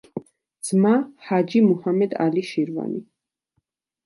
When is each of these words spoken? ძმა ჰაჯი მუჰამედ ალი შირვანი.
ძმა 0.69 0.93
ჰაჯი 1.25 1.59
მუჰამედ 1.67 2.11
ალი 2.25 2.43
შირვანი. 2.49 2.99